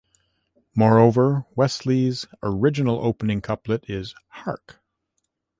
Moreover, 0.73 1.45
Wesley's 1.55 2.25
original 2.41 3.05
opening 3.05 3.39
couplet 3.39 3.87
is 3.87 4.15
Hark! 4.29 4.81